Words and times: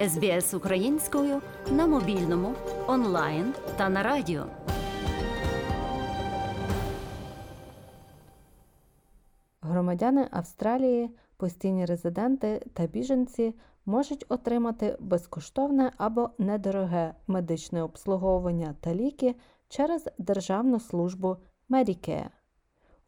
СБС 0.00 0.54
українською 0.54 1.42
на 1.70 1.86
мобільному, 1.86 2.54
онлайн 2.86 3.54
та 3.76 3.88
на 3.88 4.02
радіо. 4.02 4.46
Громадяни 9.60 10.28
Австралії, 10.30 11.10
постійні 11.36 11.84
резиденти 11.84 12.66
та 12.74 12.86
біженці 12.86 13.54
можуть 13.86 14.24
отримати 14.28 14.96
безкоштовне 15.00 15.92
або 15.96 16.30
недороге 16.38 17.14
медичне 17.26 17.82
обслуговування 17.82 18.74
та 18.80 18.94
ліки 18.94 19.34
через 19.68 20.08
Державну 20.18 20.80
службу 20.80 21.36
Medicare. 21.70 22.28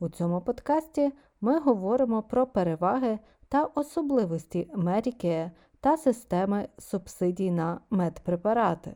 У 0.00 0.08
цьому 0.08 0.40
подкасті 0.40 1.12
ми 1.40 1.60
говоримо 1.60 2.22
про 2.22 2.46
переваги 2.46 3.18
та 3.48 3.64
особливості 3.64 4.70
Medicare 4.74 5.50
та 5.80 5.96
системи 5.96 6.68
субсидій 6.78 7.50
на 7.50 7.80
медпрепарати. 7.90 8.94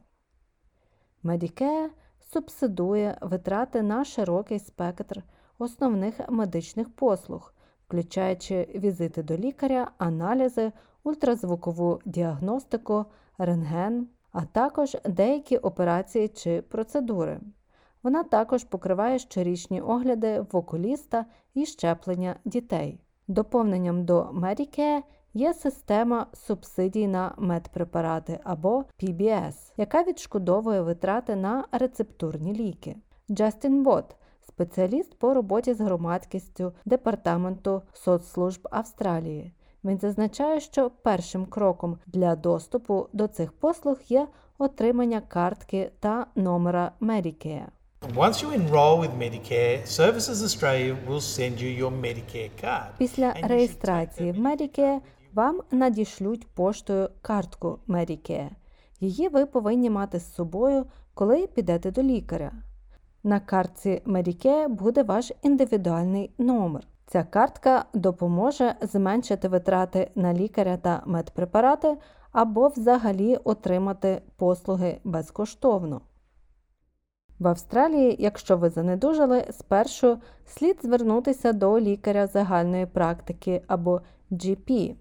Medicare 1.25 1.89
субсидує 2.33 3.19
витрати 3.20 3.83
на 3.83 4.05
широкий 4.05 4.59
спектр 4.59 5.23
основних 5.59 6.30
медичних 6.30 6.97
послуг, 6.97 7.55
включаючи 7.87 8.69
візити 8.75 9.23
до 9.23 9.37
лікаря, 9.37 9.91
аналізи, 9.98 10.73
ультразвукову 11.05 12.01
діагностику, 12.05 13.05
рентген, 13.39 14.09
а 14.33 14.45
також 14.45 14.97
деякі 15.05 15.56
операції 15.56 16.28
чи 16.28 16.62
процедури. 16.62 17.41
Вона 18.03 18.23
також 18.23 18.64
покриває 18.64 19.19
щорічні 19.19 19.80
огляди 19.80 20.41
в 20.41 20.56
окуліста 20.56 21.27
і 21.55 21.67
щеплення 21.67 22.37
дітей. 22.45 23.01
Доповненням 23.28 24.05
до 24.05 24.23
Medicare 24.23 25.03
є 25.34 25.54
система 25.54 26.27
субсидій 26.32 27.09
на 27.09 27.34
медпрепарати 27.38 28.41
або 28.45 28.84
PBS, 29.02 29.55
яка 29.77 30.02
відшкодовує 30.02 30.80
витрати 30.82 31.36
на 31.36 31.64
рецептурні 31.72 32.52
ліки. 32.52 32.97
Джастін 33.30 33.83
Бот 33.83 34.16
спеціаліст 34.48 35.19
по 35.19 35.34
роботі 35.34 35.74
з 35.74 35.80
громадськістю 35.80 36.72
Департаменту 36.84 37.83
соцслужб 37.92 38.69
Австралії. 38.70 39.52
Він 39.84 39.98
зазначає, 39.98 40.61
що 40.61 40.91
першим 40.91 41.46
кроком 41.46 41.98
для 42.06 42.36
доступу 42.36 43.08
до 43.12 43.28
цих 43.28 43.52
послуг 43.52 43.96
є 44.08 44.27
отримання 44.58 45.20
картки 45.20 45.91
та 46.00 46.27
номера 46.34 46.92
Medicare. 47.00 47.67
Once 48.17 48.42
you 48.42 48.50
enroll 48.50 48.98
with 49.00 49.14
Medicare, 49.17 49.86
Services 49.86 50.42
Australia 50.42 50.96
will 51.08 51.20
send 51.20 51.55
you 51.62 51.70
your 51.83 52.00
Medicare 52.00 52.50
card. 52.64 52.86
Після 52.98 53.33
реєстрації 53.33 54.33
в 54.33 54.39
Medicare 54.39 54.98
вам 55.34 55.61
надішлють 55.70 56.47
поштою 56.47 57.08
картку 57.22 57.78
Medicare. 57.88 58.50
Її 59.00 59.28
ви 59.28 59.47
повинні 59.47 59.91
мати 59.91 60.19
з 60.19 60.34
собою, 60.34 60.86
коли 61.14 61.47
підете 61.47 61.91
до 61.91 62.02
лікаря. 62.02 62.52
На 63.24 63.41
картці 63.41 64.02
Medicare 64.06 64.69
буде 64.69 65.02
ваш 65.02 65.33
індивідуальний 65.42 66.30
номер. 66.39 66.86
Ця 67.06 67.24
картка 67.24 67.84
допоможе 67.94 68.74
зменшити 68.80 69.48
витрати 69.48 70.11
на 70.14 70.34
лікаря 70.34 70.77
та 70.77 71.02
медпрепарати 71.06 71.96
або 72.33 72.69
взагалі 72.69 73.36
отримати 73.36 74.22
послуги 74.36 75.00
безкоштовно. 75.05 76.00
В 77.39 77.48
Австралії, 77.48 78.17
якщо 78.19 78.56
ви 78.56 78.70
занедужали, 78.70 79.46
спершу 79.50 80.19
слід 80.46 80.78
звернутися 80.83 81.52
до 81.52 81.80
лікаря 81.80 82.27
загальної 82.27 82.86
практики 82.86 83.62
або 83.67 84.00
GP 84.30 84.94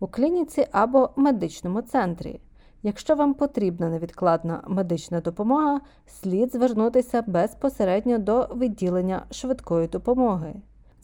у 0.00 0.06
клініці 0.06 0.66
або 0.72 1.10
медичному 1.16 1.82
центрі. 1.82 2.40
Якщо 2.82 3.14
вам 3.14 3.34
потрібна 3.34 3.88
невідкладна 3.88 4.62
медична 4.68 5.20
допомога, 5.20 5.80
слід 6.06 6.52
звернутися 6.52 7.22
безпосередньо 7.26 8.18
до 8.18 8.42
відділення 8.42 9.22
швидкої 9.30 9.88
допомоги. 9.88 10.54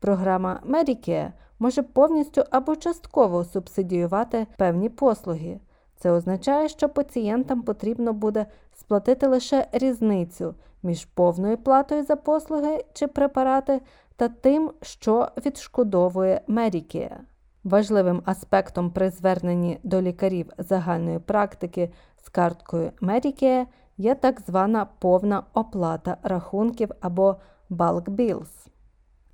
Програма 0.00 0.60
Medicare 0.68 1.32
може 1.58 1.82
повністю 1.82 2.44
або 2.50 2.76
частково 2.76 3.44
субсидіювати 3.44 4.46
певні 4.56 4.88
послуги. 4.88 5.60
Це 5.96 6.10
означає, 6.10 6.68
що 6.68 6.88
пацієнтам 6.88 7.62
потрібно 7.62 8.12
буде 8.12 8.46
сплатити 8.74 9.26
лише 9.26 9.66
різницю 9.72 10.54
між 10.82 11.04
повною 11.04 11.58
платою 11.58 12.04
за 12.04 12.16
послуги 12.16 12.84
чи 12.92 13.06
препарати 13.06 13.80
та 14.16 14.28
тим, 14.28 14.72
що 14.82 15.28
відшкодовує 15.46 16.40
Medicare. 16.48 17.16
Важливим 17.64 18.22
аспектом 18.24 18.90
при 18.90 19.10
зверненні 19.10 19.78
до 19.82 20.02
лікарів 20.02 20.50
загальної 20.58 21.18
практики 21.18 21.92
з 22.22 22.28
карткою 22.28 22.92
Medicare 23.02 23.66
є 23.96 24.14
так 24.14 24.40
звана 24.40 24.86
повна 24.98 25.42
оплата 25.54 26.16
рахунків 26.22 26.90
або 27.00 27.36
bulk 27.70 28.04
bills. 28.04 28.68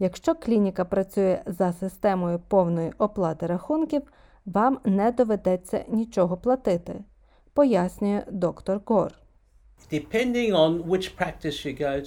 Якщо 0.03 0.35
клініка 0.35 0.85
працює 0.85 1.43
за 1.47 1.73
системою 1.73 2.41
повної 2.49 2.93
оплати 2.99 3.47
рахунків, 3.47 4.03
вам 4.47 4.79
не 4.85 5.13
доведеться 5.13 5.85
нічого 5.89 6.37
платити, 6.37 6.95
пояснює 7.53 8.23
доктор 8.31 8.81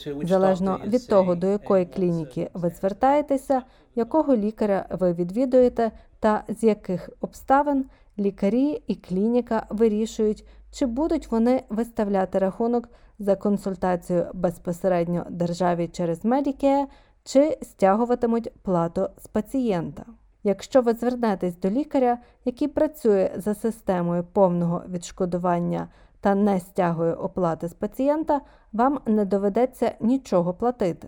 which 0.06 0.28
Залежно 0.28 0.80
від 0.86 1.08
того, 1.08 1.36
до 1.36 1.48
якої 1.48 1.86
клініки 1.86 2.50
ви 2.54 2.70
звертаєтеся, 2.70 3.62
якого 3.96 4.36
лікаря 4.36 4.86
ви 4.90 5.14
відвідуєте 5.14 5.92
та 6.20 6.44
з 6.48 6.64
яких 6.64 7.10
обставин 7.22 7.86
лікарі 8.20 8.84
і 8.88 8.96
клініка 8.96 9.66
вирішують, 9.70 10.46
чи 10.72 10.86
будуть 10.86 11.32
вони 11.32 11.64
виставляти 11.70 12.40
рахунок 12.40 12.90
за 13.20 13.36
консультацію 13.36 14.28
безпосередньо 14.34 15.26
державі 15.30 15.88
через 15.88 16.26
Medicare, 16.26 16.86
чи 17.24 17.58
стягуватимуть 17.62 18.54
плату 18.62 19.10
з 19.18 19.28
пацієнта. 19.28 20.06
Якщо 20.44 20.82
ви 20.82 20.94
звернетесь 20.94 21.60
до 21.60 21.70
лікаря, 21.70 22.18
який 22.46 22.68
працює 22.68 23.32
за 23.36 23.56
системою 23.56 24.24
повного 24.24 24.84
відшкодування 24.90 25.88
та 26.22 26.36
не 26.36 26.60
стягує 26.60 27.14
оплати 27.14 27.68
з 27.68 27.74
пацієнта, 27.74 28.42
вам 28.74 29.00
не 29.06 29.26
доведеться 29.26 29.92
нічого 30.00 30.54
платити. 30.54 31.08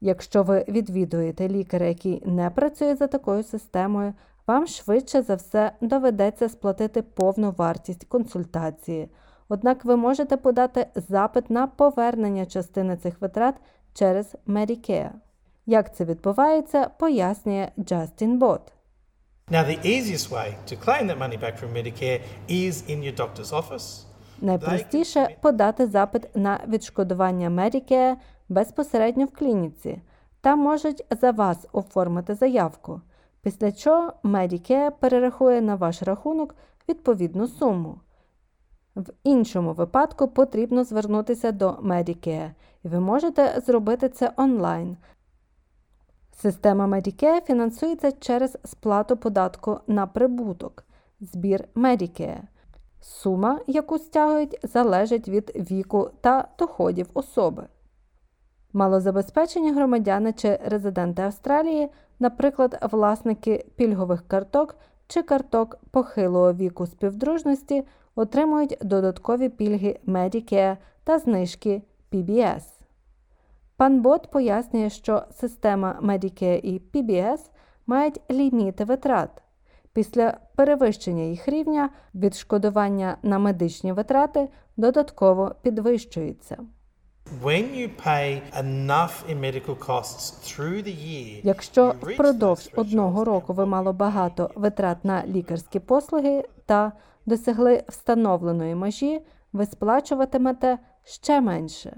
Якщо 0.00 0.42
ви 0.42 0.64
відвідуєте 0.68 1.48
лікаря, 1.48 1.86
який 1.86 2.22
не 2.26 2.50
працює 2.50 2.96
за 2.96 3.06
такою 3.06 3.42
системою, 3.42 4.14
вам 4.46 4.66
швидше 4.66 5.22
за 5.22 5.34
все 5.34 5.72
доведеться 5.80 6.48
сплатити 6.48 7.02
повну 7.02 7.50
вартість 7.50 8.04
консультації. 8.04 9.08
Однак 9.54 9.84
ви 9.84 9.96
можете 9.96 10.36
подати 10.36 10.86
запит 10.94 11.50
на 11.50 11.66
повернення 11.66 12.46
частини 12.46 12.96
цих 12.96 13.20
витрат 13.20 13.54
через 13.92 14.34
Medicare. 14.46 15.10
Як 15.66 15.96
це 15.96 16.04
відбувається, 16.04 16.90
пояснює 16.98 17.68
Джастін 17.78 18.38
Бот. 18.38 18.60
Now, 19.50 19.64
the 19.68 19.86
easiest 19.86 20.30
way 20.30 20.54
to 20.70 20.86
claim 20.86 21.06
that 21.06 21.18
money 21.18 21.38
back 21.38 21.58
from 21.60 21.72
Medicare 21.72 22.20
is 22.48 22.74
in 22.88 22.98
your 23.02 23.16
doctor's 23.20 23.52
office 23.62 24.04
Найпростіше 24.40 25.36
подати 25.40 25.86
запит 25.86 26.36
на 26.36 26.60
відшкодування 26.68 27.50
Medicare 27.50 28.14
безпосередньо 28.48 29.24
в 29.24 29.30
клініці 29.30 30.02
та 30.40 30.56
можуть 30.56 31.04
за 31.20 31.30
вас 31.30 31.66
оформити 31.72 32.34
заявку, 32.34 33.00
після 33.42 33.72
чого 33.72 34.12
Medicare 34.24 34.90
перерахує 34.90 35.60
на 35.60 35.74
ваш 35.74 36.02
рахунок 36.02 36.54
відповідну 36.88 37.48
суму. 37.48 38.00
В 38.96 39.12
іншому 39.24 39.72
випадку 39.72 40.28
потрібно 40.28 40.84
звернутися 40.84 41.52
до 41.52 41.70
Medicare, 41.70 42.50
і 42.84 42.88
ви 42.88 43.00
можете 43.00 43.62
зробити 43.66 44.08
це 44.08 44.32
онлайн. 44.36 44.96
Система 46.36 46.86
Medicare 46.86 47.40
фінансується 47.40 48.12
через 48.12 48.58
сплату 48.64 49.16
податку 49.16 49.80
на 49.86 50.06
прибуток, 50.06 50.84
збір 51.20 51.64
Medicare. 51.74 52.40
Сума, 53.00 53.60
яку 53.66 53.98
стягують, 53.98 54.60
залежить 54.62 55.28
від 55.28 55.70
віку 55.70 56.10
та 56.20 56.48
доходів 56.58 57.10
особи. 57.14 57.66
Малозабезпечені 58.72 59.72
громадяни 59.72 60.32
чи 60.32 60.58
резиденти 60.66 61.22
Австралії, 61.22 61.88
наприклад, 62.18 62.78
власники 62.92 63.66
пільгових 63.76 64.28
карток 64.28 64.76
чи 65.06 65.22
карток 65.22 65.78
похилого 65.90 66.52
віку 66.52 66.86
співдружності, 66.86 67.84
отримують 68.14 68.78
додаткові 68.82 69.48
пільги 69.48 69.98
Medicare 70.06 70.76
та 71.04 71.18
знижки 71.18 71.82
PBS. 72.12 72.62
Пан 73.76 74.02
Бот 74.02 74.30
пояснює, 74.30 74.90
що 74.90 75.24
система 75.30 75.98
Medicare 76.02 76.60
і 76.60 76.82
PBS 76.92 77.50
мають 77.86 78.20
ліміти 78.30 78.84
витрат. 78.84 79.42
Після 79.92 80.38
перевищення 80.56 81.22
їх 81.22 81.48
рівня 81.48 81.90
відшкодування 82.14 83.16
на 83.22 83.38
медичні 83.38 83.92
витрати 83.92 84.48
додатково 84.76 85.54
підвищується. 85.62 86.56
When 87.24 87.74
you 87.74 87.88
pay 87.88 88.42
enough 88.54 89.24
in 89.28 89.40
medical 89.40 89.74
costs 89.74 90.30
through 90.42 90.82
the 90.82 90.94
year, 90.94 91.40
Якщо 91.42 91.94
впродовж 92.02 92.70
одного 92.76 93.24
року 93.24 93.52
ви 93.52 93.66
мали 93.66 93.92
багато 93.92 94.50
витрат 94.54 95.04
на 95.04 95.26
лікарські 95.26 95.80
послуги 95.80 96.44
та 96.66 96.92
досягли 97.26 97.84
встановленої 97.88 98.74
межі, 98.74 99.20
ви 99.52 99.66
сплачуватимете 99.66 100.78
ще 101.04 101.40
менше. 101.40 101.96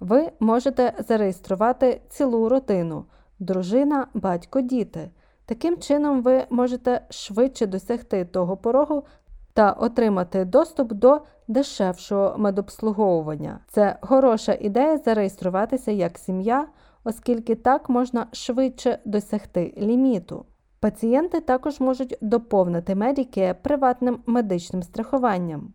Ви 0.00 0.32
можете 0.40 0.92
зареєструвати 1.08 2.00
цілу 2.08 2.48
родину 2.48 3.04
дружина, 3.38 4.06
батько, 4.14 4.60
діти. 4.60 5.10
Таким 5.46 5.78
чином, 5.78 6.22
ви 6.22 6.46
можете 6.50 7.00
швидше 7.10 7.66
досягти 7.66 8.24
того 8.24 8.56
порогу 8.56 9.04
та 9.54 9.72
отримати 9.72 10.44
доступ 10.44 10.92
до 10.92 11.20
дешевшого 11.48 12.38
медобслуговування. 12.38 13.60
Це 13.68 13.98
хороша 14.00 14.56
ідея 14.60 14.98
зареєструватися 14.98 15.90
як 15.90 16.18
сім'я, 16.18 16.66
оскільки 17.04 17.54
так 17.54 17.88
можна 17.88 18.26
швидше 18.32 18.98
досягти 19.04 19.74
ліміту. 19.78 20.44
Пацієнти 20.80 21.40
також 21.40 21.80
можуть 21.80 22.18
доповнити 22.20 22.94
Medicare 22.94 23.54
приватним 23.62 24.18
медичним 24.26 24.82
страхуванням 24.82 25.72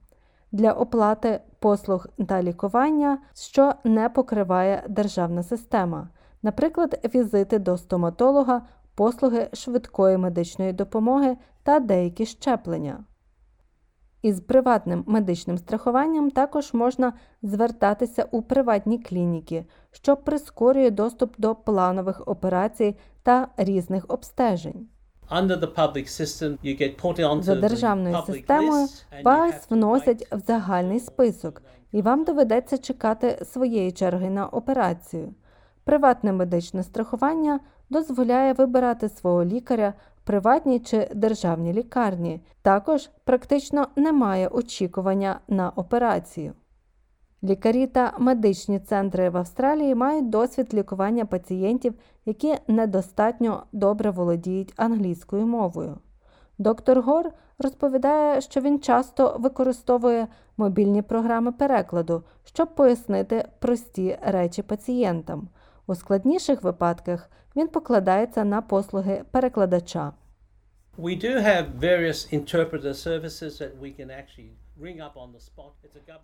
для 0.52 0.72
оплати 0.72 1.40
послуг 1.60 2.08
та 2.28 2.44
лікування, 2.44 3.18
що 3.34 3.74
не 3.84 4.10
покриває 4.10 4.84
державна 4.90 5.44
система, 5.44 6.10
наприклад, 6.44 7.10
візити 7.16 7.60
до 7.60 7.78
стоматолога, 7.78 8.62
послуги 8.96 9.50
швидкої 9.54 10.18
медичної 10.18 10.74
допомоги 10.74 11.38
та 11.64 11.80
деякі 11.80 12.26
щеплення. 12.26 13.04
Із 14.28 14.40
приватним 14.40 15.04
медичним 15.08 15.58
страхуванням 15.58 16.32
також 16.32 16.74
можна 16.74 17.14
звертатися 17.42 18.28
у 18.32 18.42
приватні 18.42 19.00
клініки, 19.00 19.66
що 19.92 20.18
прискорює 20.18 20.90
доступ 20.90 21.34
до 21.38 21.56
планових 21.56 22.28
операцій 22.28 22.96
та 23.24 23.48
різних 23.58 24.06
обстежень. 24.08 24.88
За 27.42 27.56
державною 27.56 28.18
системою 28.26 28.88
вас 29.24 29.68
вносять 29.70 30.28
в 30.32 30.40
загальний 30.40 31.00
список, 31.00 31.62
і 31.92 32.02
вам 32.02 32.24
доведеться 32.24 32.78
чекати 32.78 33.46
своєї 33.46 33.92
черги 33.92 34.30
на 34.30 34.48
операцію. 34.48 35.34
Приватне 35.84 36.34
медичне 36.34 36.84
страхування 36.84 37.60
дозволяє 37.90 38.54
вибирати 38.54 39.10
свого 39.10 39.46
лікаря 39.46 39.94
в 40.28 40.30
приватній 40.30 40.80
чи 40.80 41.10
державній 41.16 41.74
лікарні. 41.74 42.42
Також 42.62 43.10
практично 43.24 43.88
немає 43.96 44.48
очікування 44.48 45.40
на 45.48 45.70
операцію. 45.70 46.54
Лікарі 47.44 47.88
та 47.88 48.14
медичні 48.20 48.80
центри 48.80 49.30
в 49.30 49.38
Австралії 49.38 49.96
мають 49.96 50.30
досвід 50.30 50.74
лікування 50.74 51.26
пацієнтів, 51.26 51.94
які 52.26 52.56
недостатньо 52.68 53.64
добре 53.72 54.12
володіють 54.12 54.74
англійською 54.78 55.48
мовою. 55.48 55.98
Доктор 56.58 57.02
Гор 57.02 57.32
розповідає, 57.60 58.42
що 58.42 58.62
він 58.62 58.80
часто 58.80 59.38
використовує 59.40 60.28
мобільні 60.58 61.02
програми 61.02 61.52
перекладу, 61.52 62.24
щоб 62.44 62.76
пояснити 62.76 63.46
прості 63.60 64.18
речі 64.22 64.62
пацієнтам. 64.62 65.48
У 65.88 65.96
складніших 65.96 66.64
випадках 66.64 67.30
він 67.56 67.68
покладається 67.68 68.44
на 68.44 68.62
послуги 68.62 69.24
перекладача. 69.32 70.14
We 70.98 71.24
do 71.24 71.34
have 71.42 71.80
various 71.80 72.34
interpreter 72.34 72.94
services 73.08 73.52
that 73.62 73.72
we 73.82 74.00
can 74.00 74.10
actually 74.10 74.52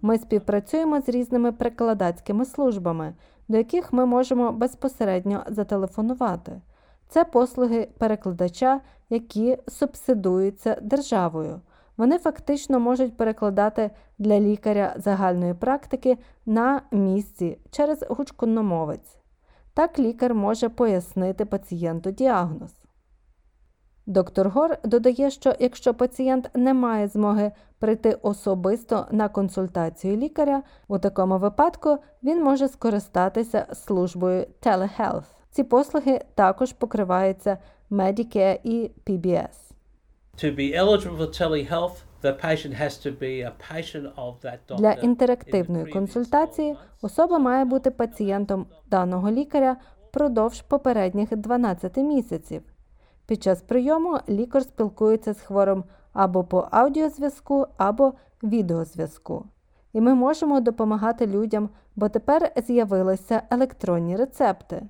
Ми 0.01 0.17
співпрацюємо 0.17 1.01
з 1.01 1.09
різними 1.09 1.51
перекладацькими 1.51 2.45
службами, 2.45 3.13
до 3.47 3.57
яких 3.57 3.93
ми 3.93 4.05
можемо 4.05 4.51
безпосередньо 4.51 5.43
зателефонувати. 5.47 6.61
Це 7.07 7.25
послуги 7.25 7.87
перекладача, 7.97 8.81
які 9.09 9.57
субсидуються 9.67 10.77
державою. 10.81 11.61
Вони 11.97 12.17
фактично 12.17 12.79
можуть 12.79 13.17
перекладати 13.17 13.91
для 14.17 14.39
лікаря 14.39 14.93
загальної 14.97 15.53
практики 15.53 16.17
на 16.45 16.81
місці 16.91 17.57
через 17.71 18.05
гучкономовець. 18.09 19.22
Так 19.73 19.99
лікар 19.99 20.33
може 20.33 20.69
пояснити 20.69 21.45
пацієнту 21.45 22.11
діагноз. 22.11 22.71
Доктор 24.05 24.49
Гор 24.49 24.77
додає, 24.83 25.31
що 25.31 25.53
якщо 25.59 25.93
пацієнт 25.93 26.49
не 26.55 26.73
має 26.73 27.07
змоги 27.07 27.51
прийти 27.79 28.17
особисто 28.21 29.07
на 29.11 29.29
консультацію 29.29 30.17
лікаря, 30.17 30.63
у 30.87 30.99
такому 30.99 31.37
випадку 31.37 31.97
він 32.23 32.43
може 32.43 32.67
скористатися 32.67 33.67
службою 33.73 34.45
Telehealth. 34.61 35.23
Ці 35.51 35.63
послуги 35.63 36.21
також 36.35 36.73
покриваються 36.73 37.57
Medicare 37.91 38.59
і 38.63 38.91
PBS. 39.05 39.73
To 40.43 40.55
be 40.55 40.75
eligible 40.81 41.17
for 41.17 41.41
telehealth, 41.41 41.97
Для 44.77 44.91
інтерактивної 44.91 45.85
консультації 45.85 46.75
особа 47.01 47.39
має 47.39 47.65
бути 47.65 47.91
пацієнтом 47.91 48.65
даного 48.89 49.31
лікаря 49.31 49.77
впродовж 50.09 50.61
попередніх 50.61 51.37
12 51.37 51.97
місяців. 51.97 52.61
Під 53.27 53.43
час 53.43 53.61
прийому 53.61 54.19
лікар 54.29 54.63
спілкується 54.63 55.33
з 55.33 55.41
хворим 55.41 55.83
або 56.13 56.43
по 56.43 56.67
аудіозв'язку, 56.71 57.67
або 57.77 58.13
відеозв'язку. 58.43 59.45
І 59.93 60.01
ми 60.01 60.13
можемо 60.13 60.59
допомагати 60.59 61.27
людям, 61.27 61.69
бо 61.95 62.09
тепер 62.09 62.51
з'явилися 62.67 63.41
електронні 63.49 64.15
рецепти. 64.15 64.83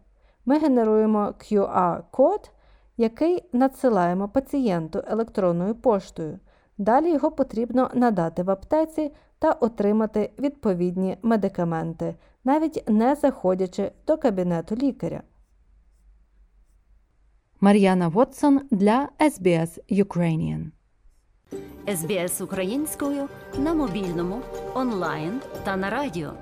Ми 0.46 0.60
генеруємо 0.60 1.34
QR-код, 1.40 2.52
який 2.98 3.44
надсилаємо 3.54 4.28
пацієнту 4.28 5.04
електронною 5.08 5.76
поштою. 5.76 6.40
Далі 6.78 7.12
його 7.12 7.32
потрібно 7.32 7.92
надати 7.94 8.44
в 8.44 8.52
аптеці 8.52 9.12
та 9.40 9.52
отримати 9.52 10.32
відповідні 10.40 11.18
медикаменти, 11.22 12.16
навіть 12.44 12.90
не 12.90 13.16
заходячи 13.16 13.92
до 14.08 14.18
кабінету 14.18 14.76
лікаря. 14.76 15.24
Мар'яна 17.62 18.08
Вотсон 18.08 18.62
для 18.72 19.10
SBS 19.20 20.04
Ukrainian 20.04 20.66
СБС 21.88 22.42
українською 22.42 23.30
на 23.58 23.74
мобільному, 23.74 24.42
онлайн 24.76 25.42
та 25.64 25.76
на 25.76 25.90
радіо. 25.90 26.34